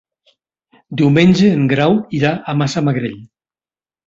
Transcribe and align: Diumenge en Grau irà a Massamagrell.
Diumenge 1.01 1.51
en 1.57 1.67
Grau 1.75 1.99
irà 2.21 2.33
a 2.39 2.57
Massamagrell. 2.63 3.21